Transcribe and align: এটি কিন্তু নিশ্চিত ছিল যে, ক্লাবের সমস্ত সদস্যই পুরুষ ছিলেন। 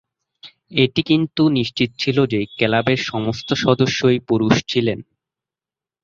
এটি 0.75 1.01
কিন্তু 1.03 1.43
নিশ্চিত 1.49 1.89
ছিল 1.99 2.17
যে, 2.25 2.39
ক্লাবের 2.57 2.99
সমস্ত 3.03 3.49
সদস্যই 3.55 4.19
পুরুষ 4.19 4.55
ছিলেন। 4.67 4.99